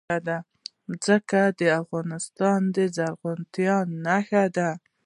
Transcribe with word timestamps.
ځمکه 1.03 1.41
د 1.59 1.61
افغانستان 1.81 2.59
د 2.75 2.77
زرغونتیا 2.95 3.77
نښه 4.05 4.43
ده. 4.55 4.69